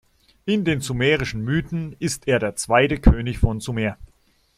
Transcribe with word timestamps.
In 0.45 0.65
den 0.65 0.81
sumerischen 0.81 1.43
Mythen 1.43 1.95
ist 1.99 2.27
er 2.27 2.39
der 2.39 2.55
zweite 2.55 2.97
König 2.97 3.37
von 3.37 3.59
Sumer. 3.59 3.99